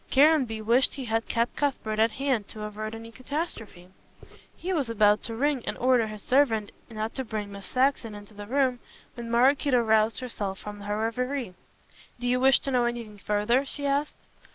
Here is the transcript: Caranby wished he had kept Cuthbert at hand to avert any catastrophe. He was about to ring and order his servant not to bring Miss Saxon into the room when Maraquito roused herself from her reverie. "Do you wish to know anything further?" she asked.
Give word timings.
Caranby 0.09 0.63
wished 0.63 0.95
he 0.95 1.05
had 1.05 1.27
kept 1.27 1.55
Cuthbert 1.57 1.99
at 1.99 2.09
hand 2.13 2.47
to 2.47 2.63
avert 2.63 2.95
any 2.95 3.11
catastrophe. 3.11 3.89
He 4.55 4.73
was 4.73 4.89
about 4.89 5.21
to 5.21 5.35
ring 5.35 5.63
and 5.67 5.77
order 5.77 6.07
his 6.07 6.23
servant 6.23 6.71
not 6.89 7.13
to 7.13 7.23
bring 7.23 7.51
Miss 7.51 7.67
Saxon 7.67 8.15
into 8.15 8.33
the 8.33 8.47
room 8.47 8.79
when 9.13 9.29
Maraquito 9.29 9.79
roused 9.79 10.19
herself 10.19 10.57
from 10.57 10.81
her 10.81 10.97
reverie. 10.97 11.53
"Do 12.19 12.25
you 12.25 12.39
wish 12.39 12.57
to 12.61 12.71
know 12.71 12.85
anything 12.85 13.19
further?" 13.19 13.63
she 13.63 13.85
asked. 13.85 14.25